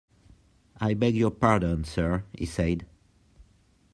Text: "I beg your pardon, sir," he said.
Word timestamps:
"I 0.77 0.95
beg 0.95 1.15
your 1.15 1.29
pardon, 1.29 1.83
sir," 1.83 2.23
he 2.33 2.47
said. 2.47 2.87